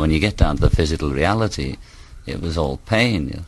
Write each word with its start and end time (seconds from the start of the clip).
when 0.00 0.10
you 0.10 0.18
get 0.18 0.36
down 0.36 0.56
to 0.56 0.62
the 0.62 0.70
physical 0.70 1.10
reality, 1.10 1.76
it 2.26 2.40
was 2.40 2.56
all 2.56 2.78
pain. 2.78 3.28
You 3.28 3.34
know? 3.34 3.44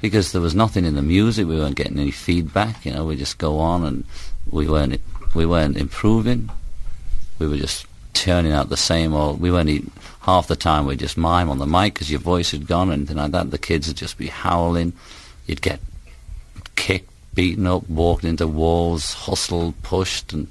Because 0.00 0.32
there 0.32 0.42
was 0.42 0.54
nothing 0.54 0.84
in 0.84 0.94
the 0.94 1.02
music, 1.02 1.46
we 1.46 1.56
weren't 1.56 1.76
getting 1.76 1.98
any 1.98 2.10
feedback. 2.10 2.84
You 2.84 2.92
know, 2.92 3.04
we 3.04 3.16
just 3.16 3.38
go 3.38 3.58
on 3.58 3.84
and 3.84 4.04
we 4.50 4.68
weren't 4.68 5.00
we 5.34 5.46
weren't 5.46 5.76
improving. 5.76 6.50
We 7.38 7.48
were 7.48 7.56
just 7.56 7.86
turning 8.12 8.52
out 8.52 8.68
the 8.68 8.76
same 8.76 9.12
old. 9.14 9.40
We 9.40 9.50
weren't 9.50 9.68
even, 9.68 9.90
half 10.20 10.46
the 10.46 10.56
time 10.56 10.86
we 10.86 10.96
just 10.96 11.16
mime 11.16 11.50
on 11.50 11.58
the 11.58 11.66
mic 11.66 11.94
because 11.94 12.10
your 12.10 12.20
voice 12.20 12.52
had 12.52 12.66
gone 12.66 12.90
and 12.90 13.00
anything 13.00 13.16
like 13.16 13.32
that. 13.32 13.50
The 13.50 13.58
kids 13.58 13.88
would 13.88 13.96
just 13.96 14.16
be 14.16 14.28
howling. 14.28 14.92
You'd 15.46 15.62
get 15.62 15.80
kicked, 16.76 17.10
beaten 17.34 17.66
up, 17.66 17.88
walked 17.88 18.24
into 18.24 18.46
walls, 18.46 19.12
hustled, 19.12 19.82
pushed, 19.82 20.32
and 20.32 20.46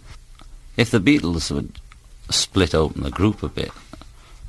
if 0.76 0.92
the 0.92 1.00
Beatles 1.00 1.52
would 1.52 1.80
split 2.30 2.74
open 2.76 3.04
the 3.04 3.12
group 3.12 3.44
a 3.44 3.50
bit 3.50 3.72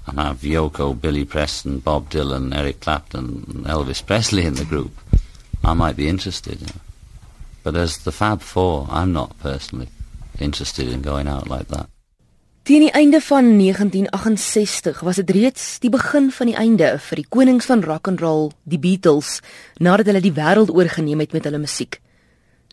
and 0.06 0.18
have 0.18 0.40
Yoko, 0.40 0.98
Billy 1.00 1.24
Preston, 1.24 1.78
Bob 1.78 2.10
Dylan, 2.10 2.54
Eric 2.54 2.80
Clapton, 2.80 3.64
Elvis 3.66 4.04
Presley 4.04 4.44
in 4.44 4.54
the 4.54 4.64
group, 4.64 4.92
I 5.64 5.72
might 5.72 5.96
be 5.96 6.08
interested. 6.08 6.60
You 6.60 6.66
know. 6.66 6.80
But 7.62 7.76
as 7.76 7.98
the 7.98 8.12
Fab 8.12 8.42
Four, 8.42 8.86
I'm 8.90 9.12
not 9.12 9.38
personally 9.38 9.88
interested 10.38 10.88
in 10.88 11.02
going 11.02 11.28
out 11.28 11.48
like 11.48 11.68
that. 11.68 11.88
Teen 12.64 12.80
die 12.80 12.94
einde 12.96 13.20
van 13.20 13.44
1968 13.58 15.00
was 15.04 15.18
dit 15.20 15.30
reeds 15.36 15.64
die 15.82 15.90
begin 15.92 16.30
van 16.32 16.48
die 16.48 16.56
einde 16.56 16.94
vir 16.96 17.20
die 17.20 17.26
konings 17.28 17.68
van 17.68 17.82
rock 17.84 18.08
and 18.08 18.22
roll, 18.24 18.52
die 18.64 18.80
Beatles, 18.80 19.42
nadat 19.76 20.08
hulle 20.08 20.22
die 20.24 20.32
wêreld 20.32 20.72
oorgeneem 20.72 21.20
het 21.20 21.36
met 21.36 21.44
hulle 21.44 21.60
musiek. 21.60 22.00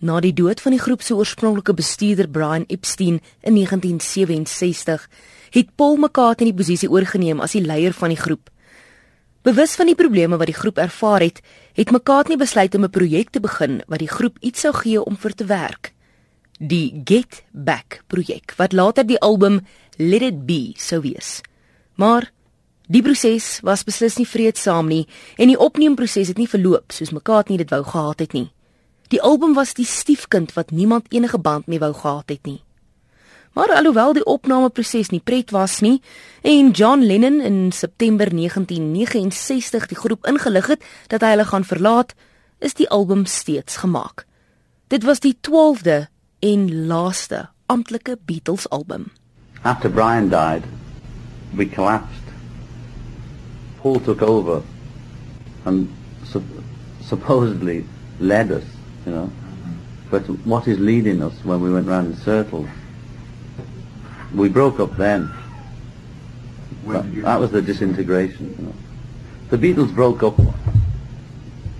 Na 0.02 0.16
die 0.18 0.34
dood 0.34 0.58
van 0.64 0.74
die 0.74 0.82
groep 0.82 1.04
se 1.06 1.14
oorspronklike 1.14 1.76
bestuurder 1.78 2.26
Brian 2.26 2.64
Epstein 2.74 3.20
in 3.46 3.54
1967, 3.54 5.04
het 5.54 5.76
Paul 5.78 6.00
McCartney 6.02 6.50
die 6.50 6.58
posisie 6.58 6.90
oorgeneem 6.90 7.42
as 7.46 7.54
die 7.54 7.62
leier 7.62 7.94
van 7.94 8.10
die 8.10 8.18
groep. 8.18 8.50
Bewus 9.46 9.76
van 9.78 9.92
die 9.92 9.98
probleme 9.98 10.40
wat 10.42 10.50
die 10.50 10.58
groep 10.58 10.82
ervaar 10.82 11.22
het, 11.22 11.44
het 11.78 11.94
McCartney 11.94 12.38
besluit 12.38 12.74
om 12.76 12.84
'n 12.84 12.90
projek 12.90 13.30
te 13.30 13.40
begin 13.40 13.84
wat 13.88 14.00
die 14.00 14.10
groep 14.10 14.38
iets 14.42 14.62
sou 14.62 14.74
gee 14.74 15.04
om 15.04 15.18
vir 15.18 15.34
te 15.36 15.46
werk. 15.46 15.94
Die 16.58 17.02
Get 17.06 17.44
Back 17.52 18.02
projek 18.08 18.54
wat 18.58 18.74
later 18.74 19.06
die 19.06 19.20
album 19.20 19.60
Let 19.98 20.22
It 20.22 20.46
Be 20.46 20.74
sou 20.78 21.02
wees. 21.02 21.42
Maar 21.96 22.32
die 22.88 23.02
proses 23.02 23.60
was 23.62 23.84
beslis 23.84 24.18
nie 24.18 24.28
vreedsaam 24.28 24.88
nie 24.88 25.08
en 25.38 25.48
die 25.48 25.60
opneemproses 25.60 26.28
het 26.28 26.38
nie 26.38 26.50
verloop 26.50 26.92
soos 26.92 27.12
McCartney 27.12 27.58
dit 27.58 27.70
wou 27.70 27.84
gehad 27.84 28.20
het 28.20 28.34
nie. 28.34 28.52
Die 29.12 29.22
album 29.22 29.54
was 29.58 29.74
die 29.76 29.86
stiefkind 29.86 30.54
wat 30.56 30.72
niemand 30.72 31.10
enige 31.12 31.38
band 31.40 31.68
mee 31.68 31.80
wou 31.82 31.92
gehad 31.94 32.30
het 32.32 32.46
nie. 32.48 32.62
Maar 33.54 33.74
alhoewel 33.76 34.14
die 34.16 34.24
opnameproses 34.26 35.10
nie 35.12 35.20
pret 35.20 35.52
was 35.52 35.80
nie 35.84 35.98
en 36.48 36.72
John 36.72 37.04
Lennon 37.04 37.42
in 37.44 37.72
September 37.76 38.30
1969 38.32 39.88
die 39.92 39.98
groep 40.00 40.28
ingelig 40.32 40.68
het 40.72 40.86
dat 41.12 41.22
hy 41.22 41.34
hulle 41.34 41.46
gaan 41.50 41.68
verlaat, 41.68 42.14
is 42.64 42.74
die 42.80 42.88
album 42.90 43.26
steeds 43.26 43.82
gemaak. 43.84 44.24
Dit 44.88 45.04
was 45.04 45.20
die 45.20 45.36
12de 45.48 46.06
en 46.40 46.64
laaste 46.88 47.50
amptelike 47.68 48.18
Beatles 48.26 48.70
album. 48.70 49.12
after 49.64 49.90
Brian 49.92 50.30
died, 50.30 50.64
we 51.54 51.70
collapsed. 51.70 52.24
Paul 53.82 54.00
took 54.02 54.22
over 54.22 54.62
and 55.66 55.90
su- 56.24 56.42
supposedly 57.04 57.86
led 58.20 58.52
us, 58.52 58.64
you 59.06 59.12
know. 59.12 59.32
But 60.10 60.24
what 60.46 60.68
is 60.68 60.80
leading 60.80 61.24
us 61.24 61.34
when 61.46 61.62
we 61.62 61.72
went 61.72 61.88
round 61.88 62.08
in 62.08 62.16
circles? 62.18 62.68
We 64.34 64.50
broke 64.50 64.80
up 64.80 64.98
then. 64.98 65.32
That, 66.88 67.16
that 67.24 67.40
was 67.40 67.52
the 67.52 67.62
disintegration. 67.62 68.56
You 68.58 68.66
know. 68.66 68.74
The 69.50 69.58
Beatles 69.58 69.94
broke 69.94 70.24
up 70.24 70.40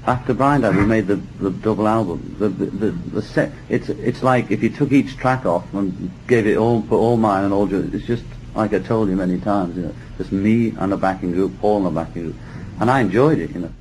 after 0.06 0.34
Brian 0.34 0.62
died. 0.62 0.76
We 0.76 0.86
made 0.86 1.08
the, 1.08 1.16
the 1.40 1.52
double 1.52 1.88
album. 1.88 2.36
The, 2.40 2.50
the, 2.50 2.66
the, 2.66 2.92
the 2.92 3.22
set. 3.22 3.52
It's 3.70 3.90
it's 3.90 4.24
like 4.24 4.52
if 4.52 4.64
you 4.64 4.70
took 4.70 4.92
each 4.92 5.18
track 5.18 5.46
off 5.46 5.74
and 5.74 6.12
gave 6.28 6.48
it 6.48 6.58
all, 6.58 6.82
put 6.82 6.98
all 6.98 7.18
mine 7.18 7.44
and 7.44 7.54
all 7.54 7.70
yours. 7.70 7.94
It's 7.94 8.06
just 8.06 8.24
like 8.56 8.74
I 8.74 8.80
told 8.80 9.10
you 9.10 9.16
many 9.16 9.40
times. 9.40 9.76
You 9.78 9.84
know, 9.84 9.96
just 10.18 10.32
me 10.32 10.74
and 10.78 10.94
a 10.94 10.98
backing 10.98 11.32
group, 11.32 11.60
Paul 11.60 11.86
and 11.86 11.98
a 11.98 12.04
backing 12.04 12.24
group, 12.24 12.36
and 12.80 12.90
I 12.90 13.02
enjoyed 13.02 13.40
it. 13.40 13.52
You 13.52 13.62
know. 13.62 13.74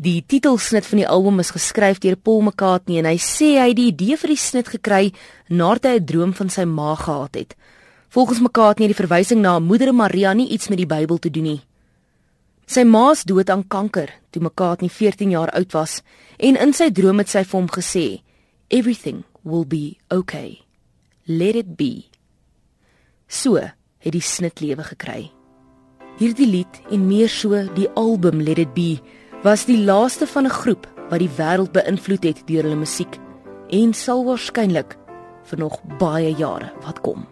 Die 0.00 0.22
titelsnit 0.24 0.86
van 0.88 0.96
die 1.02 1.08
album 1.08 1.42
is 1.42 1.50
geskryf 1.52 1.98
deur 2.00 2.14
Paul 2.16 2.38
McCartney 2.40 3.02
en 3.02 3.08
hy 3.10 3.18
sê 3.20 3.50
hy 3.58 3.66
het 3.68 3.76
die 3.76 3.90
idee 3.90 4.16
vir 4.16 4.30
die 4.32 4.40
snit 4.40 4.70
gekry 4.72 5.10
nadat 5.52 5.90
hy 5.90 5.98
'n 5.98 6.06
droom 6.08 6.32
van 6.32 6.48
sy 6.48 6.64
ma 6.64 6.94
gehad 6.96 7.34
het. 7.36 7.52
Volgens 8.08 8.40
McCartney 8.40 8.88
het 8.88 8.96
die 8.96 9.02
verwysing 9.04 9.42
na 9.42 9.58
Moeder 9.58 9.92
Maria 9.92 10.32
nie 10.32 10.48
iets 10.48 10.68
met 10.68 10.78
die 10.78 10.86
Bybel 10.86 11.18
te 11.18 11.28
doen 11.30 11.44
nie. 11.44 11.60
Sy 12.66 12.84
ma 12.84 13.10
is 13.10 13.24
dood 13.24 13.50
aan 13.50 13.68
kanker 13.68 14.08
toe 14.30 14.42
McCartney 14.42 14.88
14 14.88 15.30
jaar 15.30 15.50
oud 15.50 15.72
was 15.72 16.02
en 16.38 16.56
in 16.56 16.72
sy 16.72 16.88
droom 16.90 17.18
het 17.18 17.28
sy 17.28 17.44
vir 17.44 17.60
hom 17.60 17.68
gesê 17.68 18.22
everything 18.70 19.24
will 19.44 19.66
be 19.66 19.98
okay. 20.08 20.64
Let 21.26 21.56
it 21.56 21.76
be. 21.76 22.04
So 23.28 23.56
het 23.98 24.12
die 24.12 24.20
snit 24.22 24.60
lewe 24.60 24.82
gekry. 24.82 25.30
Hierdie 26.16 26.48
lied 26.48 26.80
en 26.90 27.06
meer 27.06 27.28
so 27.28 27.68
die 27.74 27.88
album 27.94 28.40
Let 28.40 28.58
it 28.58 28.72
be 28.74 28.98
was 29.42 29.64
die 29.64 29.78
laaste 29.84 30.26
van 30.26 30.44
'n 30.44 30.50
groep 30.50 30.86
wat 31.08 31.18
die 31.18 31.30
wêreld 31.36 31.72
beïnvloed 31.72 32.24
het 32.24 32.42
deur 32.46 32.62
hulle 32.62 32.76
musiek 32.76 33.18
en 33.70 33.94
sal 33.94 34.24
waarskynlik 34.24 34.96
vir 35.42 35.58
nog 35.58 35.80
baie 35.98 36.34
jare 36.34 36.72
wat 36.84 37.00
kom. 37.00 37.26